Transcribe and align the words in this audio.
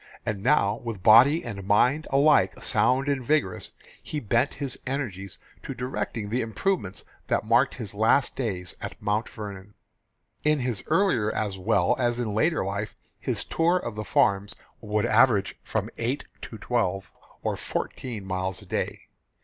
And 0.25 0.41
now 0.41 0.77
with 0.77 1.03
body 1.03 1.43
and 1.43 1.63
mind 1.63 2.07
alike 2.09 2.59
sound 2.63 3.07
and 3.07 3.23
vigorous, 3.23 3.69
he 4.01 4.19
bent 4.19 4.55
his 4.55 4.79
energies 4.87 5.37
to 5.61 5.75
directing 5.75 6.27
the 6.27 6.41
improvements 6.41 7.03
that 7.27 7.45
marked 7.45 7.75
his 7.75 7.93
last 7.93 8.35
days 8.35 8.75
at 8.81 8.99
Mount 8.99 9.29
Vernon. 9.29 9.75
In 10.43 10.61
his 10.61 10.81
earlier 10.87 11.31
as 11.31 11.59
well 11.59 11.95
as 11.99 12.19
in 12.19 12.31
later 12.31 12.65
life, 12.65 12.95
his 13.19 13.45
tour 13.45 13.77
of 13.77 13.93
the 13.93 14.03
farms 14.03 14.55
would 14.79 15.05
average 15.05 15.55
from 15.61 15.87
eight 15.99 16.23
to 16.41 16.57
twelve 16.57 17.11
or 17.43 17.55
fourteen 17.55 18.25
miles 18.25 18.59
a 18.63 18.65
day. 18.65 19.01